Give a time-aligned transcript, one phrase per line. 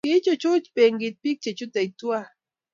[0.07, 2.27] kiichuchuch benkit biik che chutei tuwai